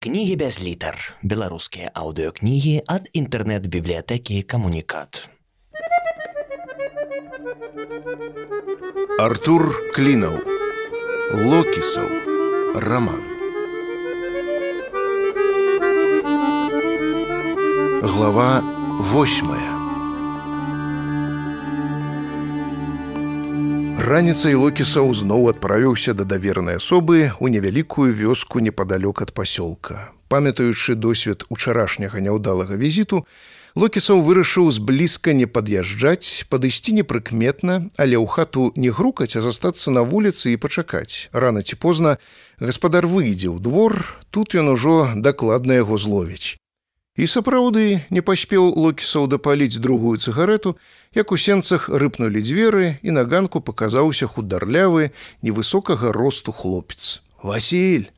[0.00, 0.96] Кнігі без літар.
[1.20, 5.28] Беларускія аўдыёкнігі ад інтэрнэт-бібліятэкі камунікат.
[9.20, 10.40] Артур Клінаў.
[11.36, 12.08] Локісаў.
[12.80, 13.20] Раман.
[18.00, 18.64] Глава
[19.12, 19.69] восьмая.
[24.10, 30.10] Раніцай Локісаў зноў адправіўся да давернай асобы ў невялікую вёску непадалёк ад пасёлка.
[30.26, 33.22] Памятаючы досвед учарашняга няўдалага візіту,
[33.78, 40.02] Локісаў вырашыў зблізка не пад'язджаць, падысці непрыкметна, але ў хату не грукаць, а застацца на
[40.02, 41.30] вуліцы і пачакаць.
[41.30, 42.18] Рана ці позна
[42.58, 43.94] гаспадар выйдзе ў двор,
[44.34, 46.58] тут ён ужо дакладна яго зловіць.
[47.20, 50.78] І сапраўды не паспеў Локісаў дапаліць другую цыгарету,
[51.12, 55.12] як у сенцах рыпнулі дзверы і на ганку паказаўся хударлявы
[55.44, 57.20] невысокага росту хлопец.
[57.42, 58.08] Васіль!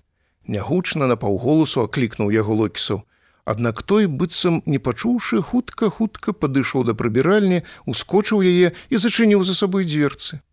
[0.47, 3.03] Нягучна на паўголосу аклікнуў яго локісаў.
[3.43, 9.59] Аднак той, быццам не пачуўшы, хутка хутка падышоў да прыбіральні, ускочыў яе і зачыніў за
[9.59, 10.47] сабой дзверцы.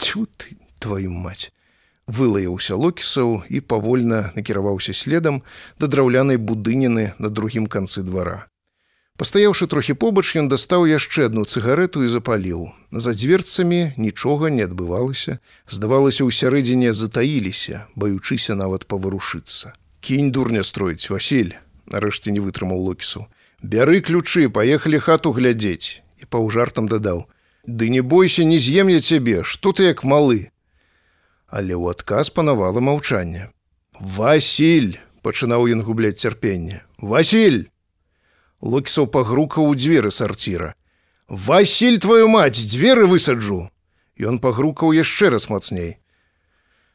[0.00, 1.52] Цю ты твою мать!
[2.10, 5.42] Вылаяўся локісаў і павольна накіраваўся следам
[5.78, 8.50] да драўлянай будыніны на другім канцы двара.
[9.20, 12.72] Пастаяўшы трохі побач, ён дастаў яшчэ адну цыгарету і запаліў.
[12.90, 19.76] За дзверцамі нічога не адбывалася, здавалася, у сярэдзіне затаіліся, баючыся нават паварушыцца.
[20.00, 21.52] Кінь дурня строіць Васіль,
[21.84, 23.26] нарэшце не вытрымаў локісу.
[23.60, 27.28] Бяры ключы, паехалі хату глядзець і паўжартам дадаў:
[27.68, 30.48] «Ды не бойся, не з'ем я цябе, што ты як малы,
[31.50, 33.50] але ў адказ панавала маўчанне.
[33.98, 36.80] Васіль пачынаў ён губляць цярпенне.
[37.02, 37.68] Васіль!
[38.62, 40.74] Локісаў пагрукаў у дзверы сарціра.
[41.28, 43.68] Васіль твою мать, дзверы высаджу.
[44.16, 45.98] Ён пагрукаў яшчэ раз мацней.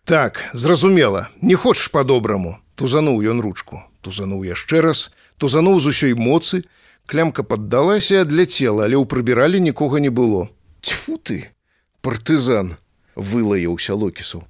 [0.05, 5.09] Так, зразумела, не хочаш па-добраму, тузануў ён ручку, тузануў яшчэ раз,
[5.41, 6.63] тузануў з усёй моцы,
[7.09, 10.49] клямка паддалася для цела, але ў прыбіралі нікога не было.
[10.81, 11.49] Тьфу ты,
[12.05, 12.77] партызан!
[13.15, 14.43] вылаяўся локісу.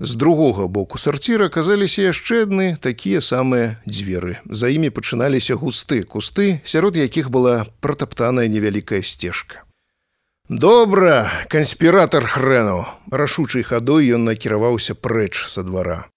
[0.00, 4.40] З другога боку сарціра аказаліся яшчэ адны такія самыя дзверы.
[4.48, 9.62] За імі пачыналіся густы кусты, сярод якіх была пратаптаная невялікая сцежка.
[10.48, 16.08] Добра, канспіратар хрэну, рашучай хадой ён накіраваўся прэч са двара.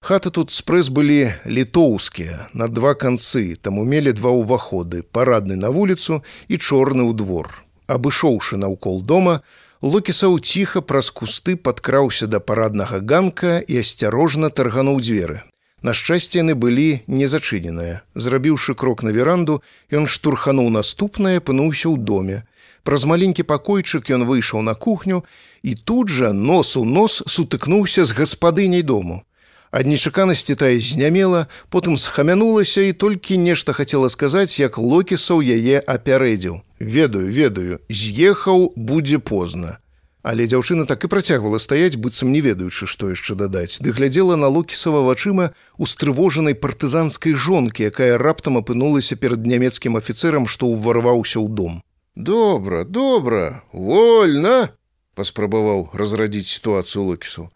[0.00, 6.24] Хаты тут спрэс былі літоўскія на два канцы, там умелі два ўваходы, парадны на вуліцу
[6.48, 7.52] і чорны ў двор.
[7.84, 9.44] Абышоўшы наўкол дома,
[9.82, 15.40] Лукісаў ціха праз кусты падкраўся да параднага ганка і асцярожна таргануў дзверы.
[15.80, 18.04] На шчасце яны былі не зачыненыя.
[18.12, 22.44] Зрабіўшы крок на веранду, ён штурхануў наступнае, пынуўся ў доме.
[22.84, 25.24] Праз маленькі пакойчык ён выйшаў на кухню
[25.64, 29.24] і тут жа нос у нос сутыкнуўся з гаспадыняй дому.
[29.70, 36.60] Ад нечаканасці тая знямела, потым схамянулася і толькі нешта хацела сказаць, як локісаў яе апярэдзіў
[36.80, 39.78] ведаю ведаю з'ехаў будзе позна
[40.22, 44.48] але дзяўчына так і працягвала стаяць быццам не ведаючы што яшчэ дадаць ды глядзела на
[44.48, 51.80] локісава вачыма устрывожанай партызанскай жонкі якая раптам апынулася перад нямецкім афіцэрам што ўварваўся ў дом.
[52.16, 54.72] Добра добра вольна
[55.16, 57.48] паспрабаваў разрадзіць сітуацыю локісу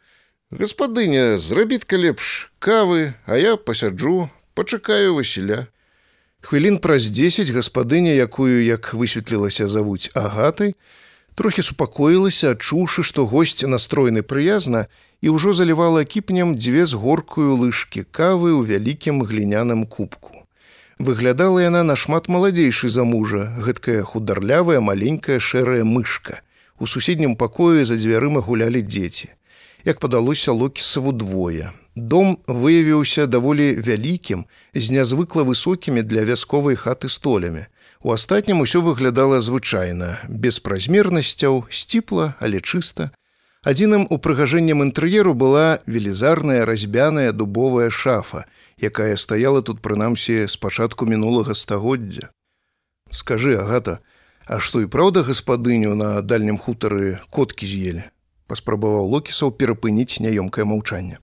[0.54, 5.66] гаспадыня зрабітка лепш кавы а я пасяджу пачакаю васіля
[6.44, 10.76] Хвілін праз 10 гаспадыня, якую, як высветлілася завуць агатай,
[11.34, 14.86] трохі супакоілася, адчуўшы, што госць настроены прыязна
[15.24, 20.44] і ўжо залівала кіпнем дзве з горкую лыжкі кавы ў вялікім гліняным кубку.
[21.00, 26.44] Выглядала яна нашмат маладзейшай за мужа, гэткая хударлявая маленькая шэрая мышка.
[26.78, 29.32] У суседнім пакоі за дзвярыма гулялі дзеці.
[29.84, 37.66] Як падалося локісаву двое, Дом выявіўся даволі вялікім, з нязвыкла высокімі для вясковай хаты столямі.
[38.02, 43.12] У астатнім усё выглядала звычайна, без празмернасцяў, сціпла, але чыста.
[43.62, 48.44] Адзіным упрыгажэннем інтэр'еру была велізарная разьбяная дубовая шафа,
[48.76, 52.34] якая стаяла тут прынамсі з пачатку мінулага стагоддзя.
[53.10, 54.00] Скажы, агата,
[54.46, 58.04] А што і праўда гаспадыню на дальнім хутары коткі з'елі?
[58.46, 61.18] Паспрабаваў локісаў перапыніць няёмкае маўчанне.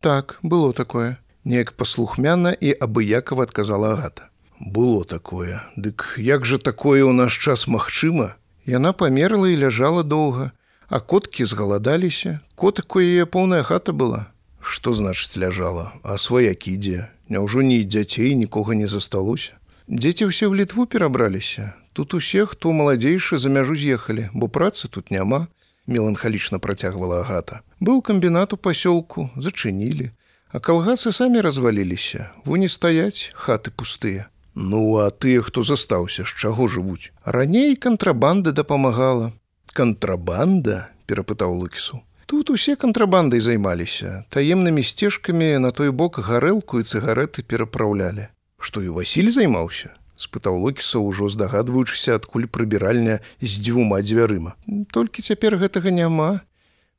[0.00, 1.18] Так, было такое.
[1.44, 4.30] Неяк паслухмяна і абыякова адказала агата.
[4.60, 5.62] Было такое.
[5.76, 8.38] Дык як жа такое ў наш час магчыма?
[8.66, 10.52] Яна памерла і ляжала доўга,
[10.86, 14.30] а коткі згаладаліся, котыку яе поўная хата была.
[14.62, 19.56] Што значыць ляжала, а сваякі ідзе, Няўжо ні дзяцей нікога не засталося.
[19.88, 21.72] Дзеці ўсе ў літву перабраліся.
[21.96, 25.48] Тут усе, хто маладзейшы за мяжу з'ехалі, бо працы тут няма,
[25.86, 27.60] меланхалічна працягвала агата.
[27.80, 30.10] Быў камбінат у пасёлку, зачынілі.
[30.52, 34.28] А калгасы самі разваліліся, вы не стаяць хаты пустыя.
[34.54, 37.08] Ну а тыя, хто застаўся, з чаго жывуць.
[37.24, 39.32] Раней кантрабанда дапамагала.
[39.72, 42.04] Кантрабанда перапытаў лыкісу.
[42.26, 48.28] Тут усе кантрабандай займаліся, таемнымі сцежкамі на той бок гарэлку і цыгареты перапраўлялі.
[48.60, 54.54] Што і Васіль займаўся, спытаў локіса ўжо здагадваючыся адкуль прыбіральня з дзвюма дзвярыма.
[54.94, 56.46] Толькі цяпер гэтага няма.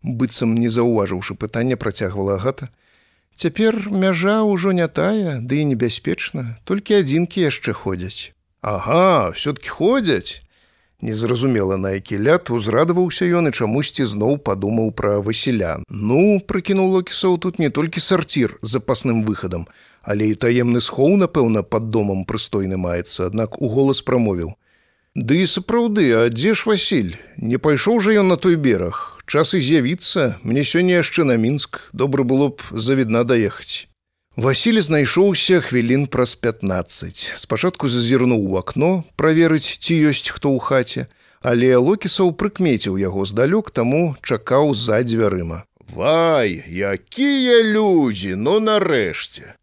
[0.04, 2.68] быццам не заўважыўшы пытання працягвала агата,
[3.36, 8.30] Цяпер мяжа ўжо не тая, ды і небяспечна, толькі адзінкі яшчэ ходзяць.
[8.62, 10.46] Ага, все-таки ходзяць.
[11.02, 15.82] Незразумела, на які ляд узрадаваўся ён і чамусьці зноў падумаў пра Васіля.
[15.90, 19.68] Ну, прыкінуў Локісоў тут не толькі сарцір запасным выхадам,
[20.04, 24.54] але і таемны схоў, напэўна, пад домам прыстойны маецца, аднак у голас прамовіў.
[25.16, 27.16] Ды і сапраўды, а дзе ж Васіль?
[27.38, 30.38] Не пайшоў жа ён на той бераг, час і з'явіцца.
[30.44, 31.90] Мне сёння яшчэ на мінск.
[31.94, 33.88] Добра было б завідна даехаць
[34.36, 41.06] Васіль знайшоўся хвілін праз 15 спачатку зазірнуў у акно праверыць ці ёсць хто ў хаце
[41.46, 45.70] але локісаў прыкмеціў яго здалёк таму чакаў за дзвярыма.
[45.94, 48.34] Вай якія людзі!
[48.34, 49.54] Но ну, нарэшце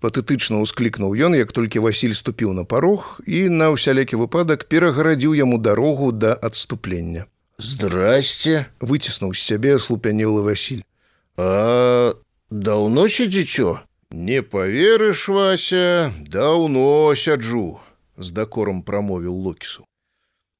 [0.00, 5.58] патэтычна ўсклікнуў ён як толькі Васіль ступіў на парог і на ўсялякі выпадак перагарадзіў яму
[5.58, 7.26] дарогу да адступлення
[7.58, 10.84] Здрасце, выціснуў з сябе слупянелы Васіль.
[11.40, 12.12] А
[12.50, 13.80] даўно сядзіцё?
[14.10, 17.80] Не поверыш, Вася, даўно сяджу,
[18.16, 19.88] з дакорам прамовіў Локісу.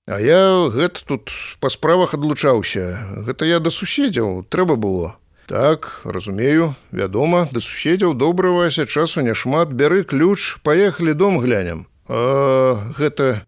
[0.08, 1.30] А я гэта тут
[1.60, 3.04] па справах адлучаўся.
[3.28, 5.18] Гэта я да суседзяў, трэба было.
[5.46, 11.86] Так, разумею, вядома, да суседзяў добра Вася часу няшмат, бяры ключ, паехалі дом глянем.
[12.08, 13.46] А гэта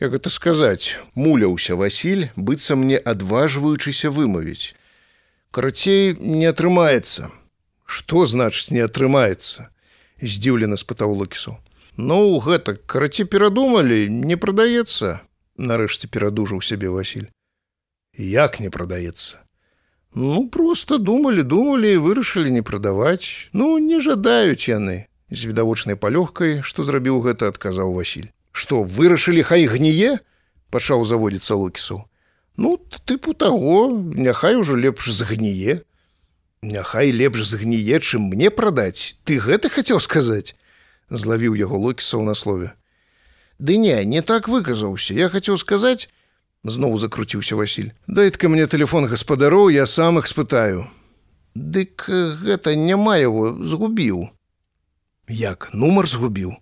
[0.00, 4.76] як гэта сказаць муляўся Васіль быццам мне адважваючыся вымавіць.
[5.50, 7.32] Карацей не атрымаецца.
[7.84, 9.72] Что значыць не атрымаецца?
[10.20, 11.56] Здзіўлена спытаў локісу
[11.98, 15.18] ну гэта караці перадумалі не прадаецца
[15.58, 17.26] нарэшце перадужаў сябе Васіль.
[18.14, 19.42] Як не прадаецца
[20.14, 26.62] ну просто думалі думалі і вырашылі не прадаваць ну не жадаюць яны з відавочнай палёгкай
[26.62, 30.18] што зрабіў гэта адказаў Васіль что вырашылі хай гніе
[30.70, 32.04] пачаў заводіцца лукісу
[32.56, 32.74] ну
[33.06, 35.80] тыпу таго няхай ужо лепш згніе.
[36.60, 40.58] Няхай лепш згніе чым мне прадаць ты гэта хацеў сказаць?
[41.08, 42.74] Злавіў яго локісаў на слове
[43.58, 45.14] ды не не так выказаўся.
[45.14, 46.10] Я хацеў сказаць
[46.64, 50.86] зноў закруціўся Васіль дай-ка мне телефон гаспадароў я сам іх спытаю
[51.54, 52.08] дык
[52.44, 54.28] гэта няма яго згубіў
[55.28, 56.56] як нумар згубіў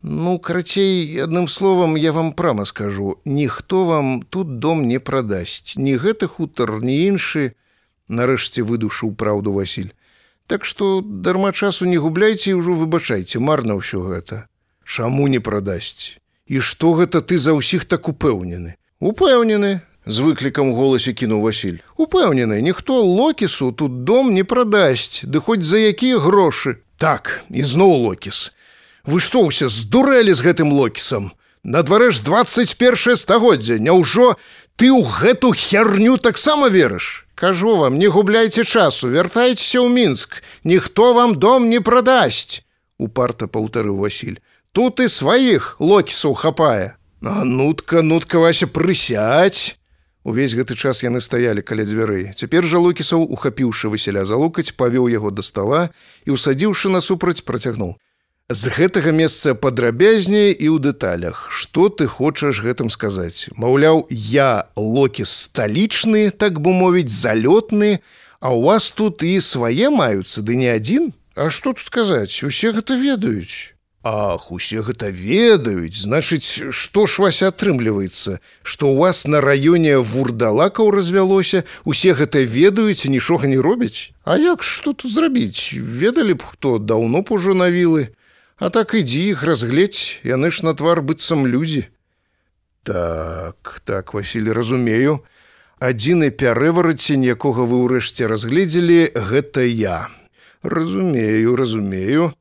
[0.00, 5.98] Ну, карацей, адным словам я вам прама скажу, ніхто вам тут дом не прадасць, ні
[5.98, 7.58] гэты хутар, ні іншы,
[8.06, 9.90] нарэшце выдушыў праўду Васіль.
[10.46, 14.46] Так што дарма часу не губляйце і ўжо выбачайце, марна ўсё гэта.
[14.86, 16.22] Чаму не прадасць?
[16.46, 18.77] І што гэта ты за ўсіх так упэўнены?
[18.98, 21.78] Упэўнены, з выклікам голасе кінуў Васіль.
[21.94, 26.82] Упэўнены, ніхто локісу тут дом не прадасць, ды хоць за якія грошы.
[26.98, 28.50] Так, ізноў локіс.
[29.06, 31.30] Вы што ўсе здурэлі з гэтым локісам.
[31.62, 34.34] На дварэ ж 21 стагоддзя, Няўжо
[34.74, 37.30] ты ў гэту херню таксама верыш.
[37.38, 42.66] Кажу вам, не губляйце часу, вяртайцеся ў мінск, ніхто вам дом не прадасць.
[42.98, 44.42] Упарта паўтарыў Васіль.
[44.74, 46.97] Тут і сваіх локісаў хапае.
[47.22, 49.78] А нутка, нутка вася прысядь.
[50.24, 52.34] Увесь гэты час яны стаялі каля дзвярэй.
[52.36, 55.88] Цяпер жа локісаў, ухапіўшы высяля за локаць, павёў яго да стала
[56.26, 57.96] і, усадзіўшы насупраць, працягнуў.
[58.48, 61.48] З гэтага месца падрабязней і ў дэталях.
[61.50, 63.48] Что ты хочаш гэтым сказаць?
[63.56, 68.00] Маўляў я локі сталічны так бы мовіць залётны
[68.40, 71.12] а у вас тут і свае маюцца ды не адзін?
[71.34, 73.77] А что тут казаць усе гэта ведаюць
[74.08, 76.00] Ах усе гэта ведаюць.
[76.00, 78.40] Значыць што ж вас атрымліваецца?
[78.62, 81.64] Што у вас на раёне вурдалакаў развялося?
[81.84, 84.16] Усе гэта ведаюць нічога не робяць?
[84.24, 85.76] А як что тут зрабіць?
[85.76, 88.08] Ведалі б хто даўно б ужо навілы
[88.58, 91.86] А так ідзі іх разгледзь, яны ж на твар быццам людзі.
[92.82, 95.22] Так, так, Васілі, разумею.
[95.78, 100.10] Адзіны пярэварацень, якога вы ўрэшце разгледзелі, гэта я.
[100.66, 102.32] Разумею, разумею,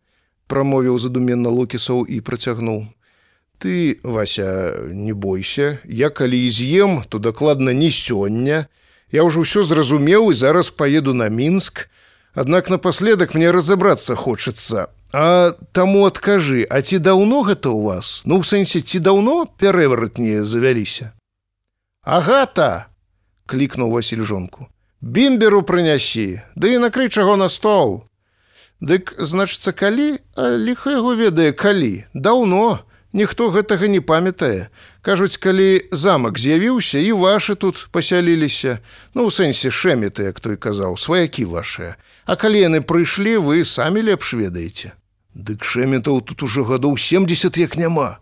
[0.48, 2.88] прамовіў задуменна локісаў і працягнуў.
[3.58, 8.68] Ты, Вася, не бойся, я калі і з'ем, то дакладна не сёння.
[9.12, 11.89] Я ўжо ўсё зразумеў і зараз паеду на мінск.
[12.34, 18.27] Аднак напаследак мне разабрацца хочацца, А таму адкажы, а ці даўно гэта ў вас?
[18.27, 21.16] Ну ў сэнсе ці даўно пярэваратні завяліся.
[22.04, 22.92] Агата!
[23.48, 24.68] клікнуў Васіль жонку.
[25.00, 28.04] Бімберу прынясі, ды да і накрый чаго на стол.
[28.81, 32.05] Дык значыцца калі, а ліха яго ведае калі.
[32.13, 34.69] Даўно ніхто гэтага не памятае.
[35.01, 38.77] Кажуць калі замак з'явіўся і вашы тут пасяліліся.
[39.17, 41.98] Ну ў сэнсе шэміты як той казаў сваякі вашыя.
[42.29, 44.93] А калі яны прыйшлі вы самі лепш ведаеце.
[45.34, 48.22] Дык шэмітаў тут ужо гадоў 70 як няма.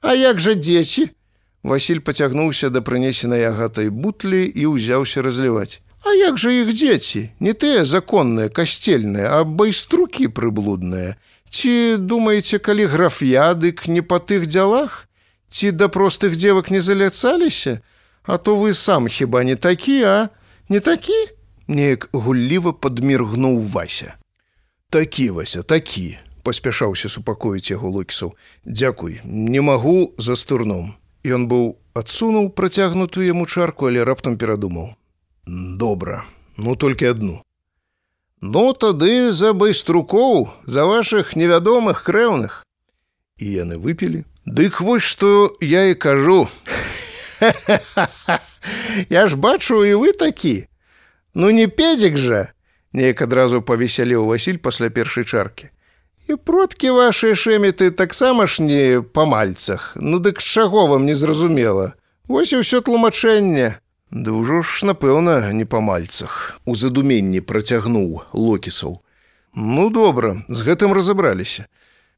[0.00, 1.12] А як жа дзеці?
[1.60, 7.52] Васіль пацягнуўся да прынесенай агатай бутлі і ўзяўся разліваць А як жа іх дзеці не
[7.52, 11.18] тыя законныя касцельныя а байструкі прыблудныя
[11.50, 15.08] Ці думаеце, калі граф'ядык не па тых дзялах?
[15.48, 17.80] Ці да простых дзевак не заляцаліся?
[18.24, 20.28] А то вы сам хіба не такі, а
[20.68, 21.16] не такі?
[21.68, 24.14] Неяк гулліва падміргнуў Вася.
[24.90, 28.36] Такі Вася, такі, паспяшаўся супакоіць яго локісаў.
[28.64, 30.96] Дзякуй, не магу за стурном.
[31.24, 34.96] Ён быў адсунуў працягнутую яму чарку, але раптам перадумаў.
[35.48, 36.24] Добра,
[36.58, 37.40] ну толькі адну.
[38.44, 42.68] Ну тады за байструкоў за вашых невядомых крэўных.
[43.40, 44.28] І яны выпілі.
[44.44, 46.48] Дык вось што я і кажу.
[49.08, 50.68] Я ж бачу і вы такі.
[51.32, 52.52] Ну не педзік жа
[52.92, 55.72] неяк адразу павесялеў Васіль пасля першай чаркі.
[56.28, 59.96] І продкі вашыя шэміты таксама ж не па мальцах.
[59.96, 61.96] Ну дык чаго вам незразумела
[62.28, 66.60] Вось і ўсё тлумачэнне Ды ўжо ж, напэўна, не па мальцах.
[66.64, 69.04] У задуменні працягнуў локісаў.
[69.54, 71.68] Ну добра, з гэтым разабраліся.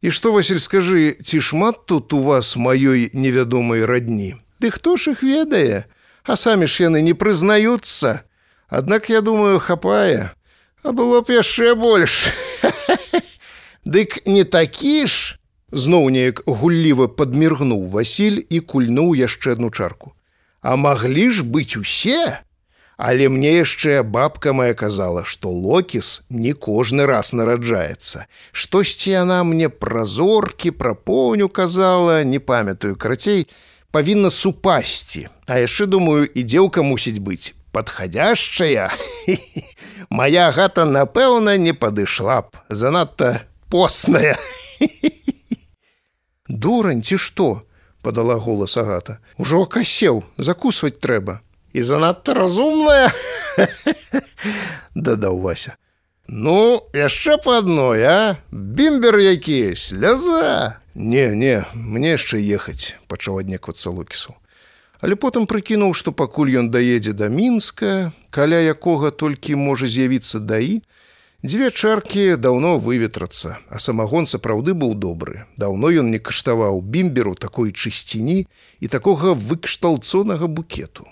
[0.00, 4.38] І што Васіль скажы, ці шмат тут у вас маёй невядомай радні.
[4.60, 5.84] Ды хто ж іх ведае,
[6.22, 8.22] А самі ж яны не прызнаюцца.
[8.68, 10.30] Аднак я думаю, хапае,
[10.82, 12.30] А было б яшчэ больш.
[13.84, 15.36] Дык не такі ж,
[15.72, 20.14] зноў неяк гулліва падміргнуў Васіль і кульнуў яшчэ адну чарку.
[20.60, 22.40] А маглі ж быць усе.
[23.00, 28.28] Але мне яшчэ бабка моя казала, што локіс не кожны раз нараджаецца.
[28.52, 33.48] Штосьці яна мне пра зоркі, пра поўню казала, не памятаю карацей,
[33.90, 35.32] павінна супасці.
[35.48, 38.92] А яшчэ думаю, і дзеўка мусіць быць падхадзяшчая.
[40.10, 44.36] Мая гата, напэўна, не падышла б, занадта постная.
[46.48, 47.62] Дурань ці што?
[48.02, 49.18] Подала голас агата.
[49.38, 51.40] Ужо касеў закусваць трэба
[51.72, 53.12] і занадта разумная
[54.94, 55.76] дадаў вася.
[56.26, 58.36] Ну яшчэ по адной а?
[58.50, 64.34] Бімбер які сляза не не мне яшчэ ехаць пачаў аднеквацца лукісу.
[65.00, 70.82] Але потым прыкінуў што пакуль ён даедзе да мінска каля якога толькі можа з'явіцца даі
[71.42, 75.46] Дзве чаркі даўно выветрацца, а самагон сапраўды быў добры.
[75.56, 81.08] Даўно ён не каштаваў бімберу такой чысціні і такога выкшталцонага букету.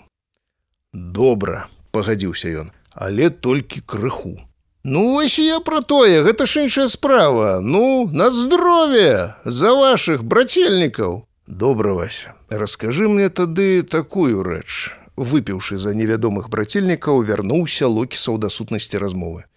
[0.93, 4.37] Добра, пагадзіўся ён, але толькі крыху.
[4.85, 7.59] Ну вось я пра тое, гэта ж іншая справа.
[7.59, 11.25] Ну, на здоровье за вашых брацельнікаў.
[11.47, 14.93] Добра Вася, раскажы мне тады такую рэч.
[15.17, 19.49] Выпіўшы за невядомых брацельнікаў, вярнуўся локісаў да сутнасці размовы.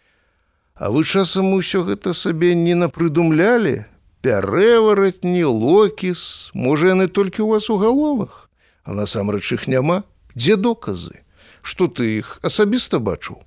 [0.74, 3.84] А вы часам усё гэта сабе не напрыдумлялі,
[4.24, 8.48] пярэваратні, локіс, можа яны толькі ў вас у галовах,
[8.82, 10.02] А насамрэч іх няма,
[10.34, 11.22] дзе доказы,
[11.62, 13.38] што ты іх асабіста бачыў.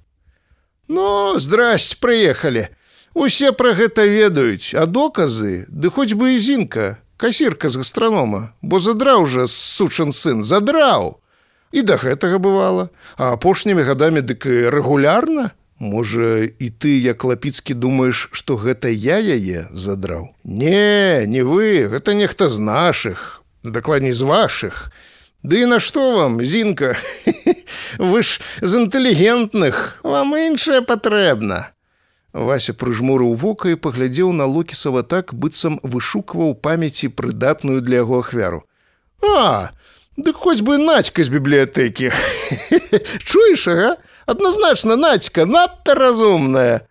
[0.87, 2.69] Ну, здрасць, прыехалі.
[3.15, 8.79] Усе пра гэта ведаюць, а доказы, ды хоць бы і зінка, касірка з гастранома, бо
[8.79, 11.19] задраў жа сучын сын, задраў.
[11.71, 18.29] І да гэтага бывала, а апошнімі гадамі дык рэгулярна, Можа, і ты, як лапіцкі думаеш,
[18.31, 20.31] што гэта я яе задраў.
[20.43, 24.91] Не, не вы, гэта нехта з нашых, дакладней з вашых.
[25.43, 26.95] Ды на што вам, зінка?
[27.99, 31.75] Вы ж з інтэлігентных, вам іншае патрэбна.
[32.31, 38.63] Вася прыжмурыў вока і паглядзеў на локісава так, быццам вышукваў памяці прыдатную для яго ахвяру.
[39.21, 39.75] А,
[40.17, 42.11] Дык хоць бы нацька з бібліятэкі.
[43.27, 43.99] Чуеш, ага?
[44.25, 46.87] Адназначна нацька надта разумная.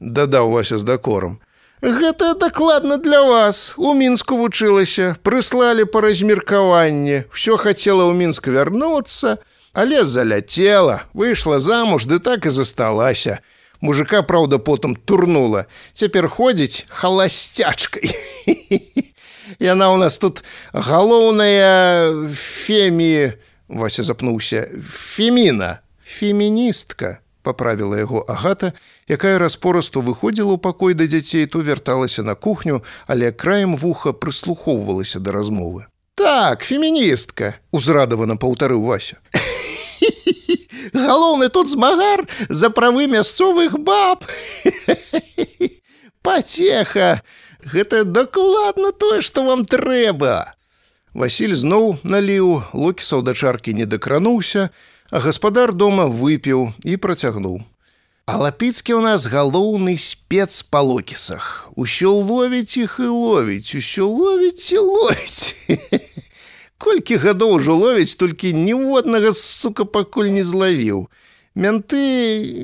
[0.00, 1.40] Дадаў вася з дакором
[1.80, 3.72] гэта дакладна для вас.
[3.76, 7.24] У мінску вучылася прыслалі па размеркаванні.
[7.32, 9.40] Все хацела ў мінск вярнуцца
[9.72, 13.40] але заляцела выйшла замуж ды так і засталася.
[13.80, 15.66] Мужика праўда потым турнула.
[15.92, 18.12] Цяпер ходзіць халасцячкай.
[19.58, 23.32] Яна у нас тут галоўная фемі
[23.68, 28.72] вася запнуўся феміна феміністка поправіла яго агата
[29.08, 35.22] якая распорасту выходзіла ў пакой да дзяцей то вярталася на кухню але краем вуха прыслухоўвалася
[35.22, 35.86] да размовы.
[36.14, 39.22] Так феміністка узрадавана паўтарыў вася.
[40.92, 44.26] Галоўны тут змагар за правы мясцовых баб
[46.22, 47.22] пацеха
[47.64, 50.52] гэта дакладна тое што вам трэба
[51.14, 54.70] Васіль зноў наліў локісаў да чаркі не дакрануўся
[55.10, 57.60] а гаспадар дома выпіў і працягнуў.
[58.30, 61.66] А лапіцкі ў нас галоўны спец па локісах.
[61.74, 65.42] Усё ловіць іх і ловіць усё ловіць і ловіць.
[66.84, 71.10] Колькі гадоў ужо ловіць толькі ніводнага сука пакуль не злавіў.
[71.58, 71.98] Мянты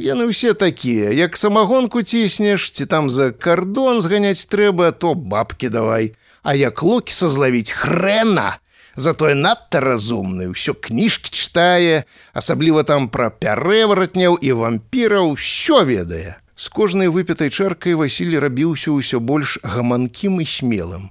[0.06, 1.10] яны ўсе такія.
[1.10, 6.14] Як самагонку ціснеш ці там за кардон зганяць трэба то бабкі давай
[6.46, 8.62] а як локіса злавіць хрэна
[8.94, 12.06] затое надта разумны ўсё кніжкі чытае
[12.38, 16.38] асабліва там пра пярэваратняў і вампіраў що ведае.
[16.54, 21.10] З кожнай выпітай чаркай Васіль рабіўся ўсё больш гаманкім і смелым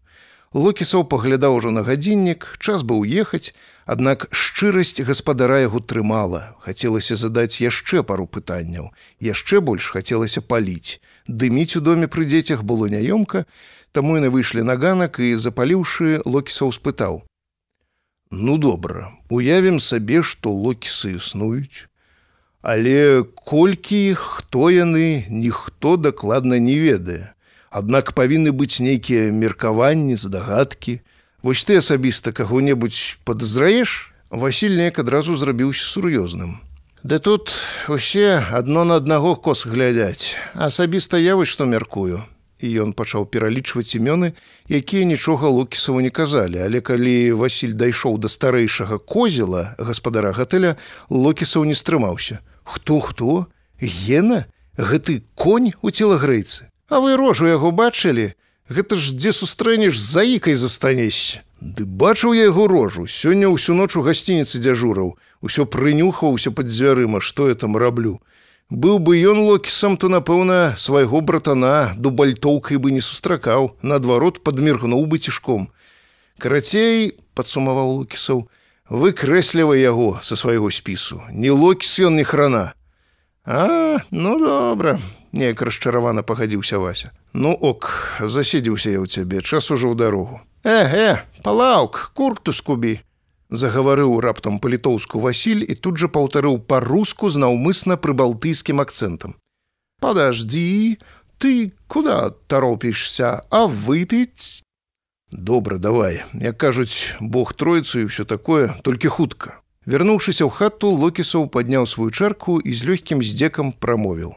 [0.55, 3.51] Локісаў паглядаў ужо на гадзіннік, час быў ехаць,
[3.83, 6.55] аднак шчырасць гаспадара яго трымала.
[6.63, 8.87] Хацелася задаць яшчэ пару пытанняў.
[9.19, 11.03] Яшчэ больш хацелася паліць.
[11.27, 13.43] Дыміць у доме пры дзецях было няёмка,
[13.91, 17.27] таму яны выйшлі на ганак і, запаліўшы, Локісаў спытаў:
[18.31, 21.91] «Ну добра, уявім сабе, што локісы існуюць.
[22.63, 27.34] Але колькі, хто яны, ніхто дакладна не ведае.
[27.75, 31.01] Аднак павінны быць нейкія меркаванні, здагадкі.
[31.43, 36.63] Вось ты асабіста каго-небудзь падазраеш, Васіль неяк адразу зрабіўся сур'ёзным.
[37.03, 37.51] Ды тут
[37.91, 42.23] усе адно на аднаго кос глядяць, асабіста я вось што мяркую.
[42.63, 44.31] І ён пачаў пералічваць імёны,
[44.71, 50.79] якія нічога лукісаву не казалі, але калі Васіль дайшоў да старэйшага козела гаспадара гатэля,
[51.11, 52.39] локісаў не стрымаўся.
[52.63, 53.51] Хто хто?
[53.83, 54.47] Гена,
[54.79, 56.71] гэты конь у целагрэйцы.
[56.87, 58.33] А вы рожу яго бачылі,
[58.65, 61.45] Гэта ж дзе сустрэнеш заікай застанешся.
[61.61, 67.21] Ды бачыў я яго рожу, сёння ўсю ноч у гасцініцы дзяжураў, усё прынюхаўся пад дзвярыма,
[67.21, 68.17] што я там раблю.
[68.73, 75.21] Быў бы ён локісам, то, напэўна, свайго братана дубальтоўкай бы не сустракаў, наадварот падміргнуў бы
[75.21, 75.69] цішком.
[76.41, 78.49] Карацей, падсумаваў лукісаў,
[78.89, 81.21] выкрэслівай яго са свайго спісу.
[81.29, 82.73] Не локіс ён не храна.
[83.45, 84.97] А, ну добра,
[85.35, 87.11] неяк расчаравана пагадзіўся вася.
[87.33, 90.39] Ну ок заседзіўся я ў цябе час ужо ў дарогу.
[90.63, 93.03] Эге палаўк курту скубі
[93.51, 99.35] загаварыў раптам па-літоўску Васіль і тут жа паўтарыў па-руску з наўмысна прыбалтыйскім акцэнтам.
[99.99, 100.97] Подожди
[101.37, 103.43] ты куда таропішся?
[103.51, 104.63] А выпіць?
[105.31, 106.23] Добра давай.
[106.33, 109.59] Як кажуць бог тройцу і ўсё такое толькі хутка.
[109.85, 114.33] Вярнуўшыся ў хату локісаў падняў сваю чарку і з лёгкім здзекам прамовіў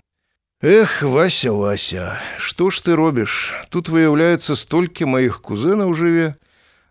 [0.61, 3.55] Эх, Вася, Вася, што ж ты робіш?
[3.71, 6.35] Тут выяўляецца столькі маіх кузенаў жыве,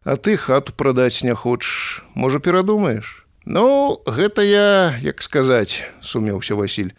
[0.08, 3.27] а ты хату прадаць не хочаш, можа перадумаеш.
[3.43, 6.95] Ну, гэта я, як сказаць, сумеўся Васіль.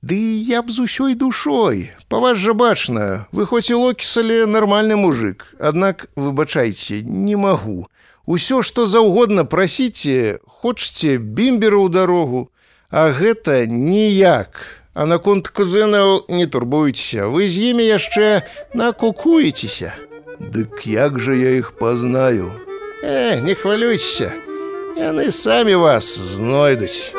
[0.00, 1.92] Ды я б з усёй душой.
[2.08, 7.92] Па вас жа бачна, вы хоць і локісалі нармальны мужик, Аднак выбачайце, не магу.
[8.24, 12.48] Усё, што заўгодна прасіце, хочце бімбера ў дарогу,
[12.88, 14.80] А гэта ніяк.
[14.96, 19.92] А наконт кузенаў не турбуйцеся, вы з імі яшчэ накукуецеся.
[20.40, 22.48] Дык як жа я іх пазнаю.
[23.04, 24.32] Э, не хвалюйся,
[24.96, 27.12] яны самі вас знойдуць.